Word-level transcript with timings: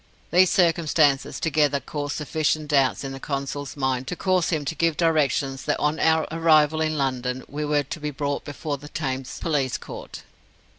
These 0.31 0.49
circumstances 0.49 1.39
together 1.39 1.79
caused 1.79 2.15
sufficient 2.15 2.69
doubts 2.69 3.03
in 3.03 3.11
the 3.11 3.19
Consul's 3.19 3.77
mind 3.77 4.07
to 4.07 4.15
cause 4.15 4.49
him 4.49 4.65
to 4.65 4.73
give 4.73 4.97
directions 4.97 5.65
that, 5.65 5.79
on 5.79 5.99
our 5.99 6.27
arrival 6.31 6.81
in 6.81 6.97
London, 6.97 7.43
we 7.47 7.63
were 7.65 7.83
to 7.83 7.99
be 7.99 8.09
brought 8.09 8.43
before 8.43 8.79
the 8.79 8.89
Thames 8.89 9.37
Police 9.39 9.77
Court. 9.77 10.23